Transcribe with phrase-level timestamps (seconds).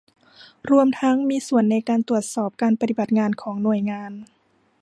[0.69, 4.11] รวมทั้งมีส่วนในการตรวจสอบการปฏิบัติงานของหน่วยงาน